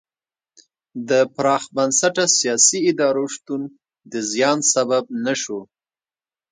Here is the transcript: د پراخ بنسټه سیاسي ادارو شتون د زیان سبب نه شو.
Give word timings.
د 1.09 1.11
پراخ 1.35 1.63
بنسټه 1.75 2.25
سیاسي 2.37 2.79
ادارو 2.89 3.25
شتون 3.35 3.61
د 4.11 4.13
زیان 4.31 4.57
سبب 4.73 5.03
نه 5.25 5.33
شو. 5.41 5.59